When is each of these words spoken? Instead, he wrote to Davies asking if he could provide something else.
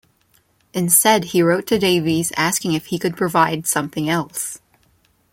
Instead, 0.73 1.25
he 1.25 1.43
wrote 1.43 1.67
to 1.67 1.77
Davies 1.77 2.31
asking 2.35 2.73
if 2.73 2.87
he 2.87 2.97
could 2.97 3.15
provide 3.15 3.67
something 3.67 4.09
else. 4.09 4.59